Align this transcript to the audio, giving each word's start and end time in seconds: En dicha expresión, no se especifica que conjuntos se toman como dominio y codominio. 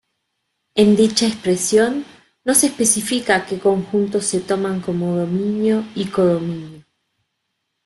En 0.73 0.95
dicha 0.95 1.27
expresión, 1.27 2.03
no 2.43 2.55
se 2.55 2.65
especifica 2.65 3.45
que 3.45 3.59
conjuntos 3.59 4.25
se 4.25 4.39
toman 4.39 4.81
como 4.81 5.15
dominio 5.15 5.85
y 5.93 6.05
codominio. 6.07 6.83